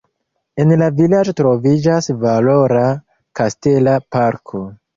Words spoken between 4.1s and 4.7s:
parko.